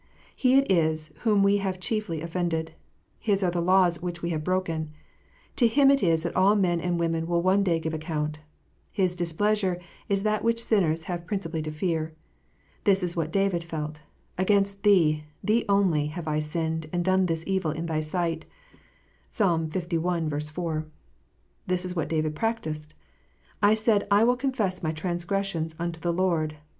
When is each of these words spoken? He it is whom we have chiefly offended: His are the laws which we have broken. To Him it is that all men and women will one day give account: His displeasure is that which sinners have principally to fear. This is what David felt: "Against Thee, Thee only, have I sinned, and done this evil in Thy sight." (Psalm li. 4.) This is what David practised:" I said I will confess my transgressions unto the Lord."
He 0.35 0.55
it 0.57 0.71
is 0.71 1.13
whom 1.19 1.43
we 1.43 1.57
have 1.57 1.79
chiefly 1.79 2.21
offended: 2.21 2.73
His 3.19 3.43
are 3.43 3.51
the 3.51 3.61
laws 3.61 4.01
which 4.01 4.23
we 4.23 4.31
have 4.31 4.43
broken. 4.43 4.89
To 5.57 5.67
Him 5.67 5.91
it 5.91 6.01
is 6.01 6.23
that 6.23 6.35
all 6.35 6.55
men 6.55 6.81
and 6.81 6.99
women 6.99 7.27
will 7.27 7.43
one 7.43 7.61
day 7.63 7.79
give 7.79 7.93
account: 7.93 8.39
His 8.89 9.13
displeasure 9.13 9.77
is 10.09 10.23
that 10.23 10.43
which 10.43 10.59
sinners 10.63 11.03
have 11.03 11.27
principally 11.27 11.61
to 11.61 11.69
fear. 11.71 12.15
This 12.83 13.03
is 13.03 13.15
what 13.15 13.31
David 13.31 13.63
felt: 13.63 14.01
"Against 14.39 14.81
Thee, 14.81 15.25
Thee 15.43 15.65
only, 15.69 16.07
have 16.07 16.27
I 16.27 16.39
sinned, 16.39 16.87
and 16.91 17.05
done 17.05 17.27
this 17.27 17.43
evil 17.45 17.69
in 17.69 17.85
Thy 17.85 17.99
sight." 17.99 18.45
(Psalm 19.29 19.69
li. 19.69 20.39
4.) 20.39 20.85
This 21.67 21.85
is 21.85 21.95
what 21.95 22.09
David 22.09 22.35
practised:" 22.35 22.95
I 23.71 23.75
said 23.75 24.07
I 24.09 24.23
will 24.23 24.35
confess 24.35 24.81
my 24.81 24.93
transgressions 24.93 25.75
unto 25.77 25.99
the 25.99 26.11
Lord." 26.11 26.57